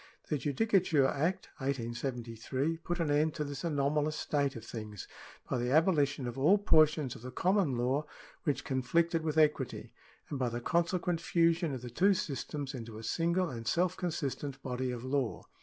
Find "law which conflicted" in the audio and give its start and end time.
7.77-9.21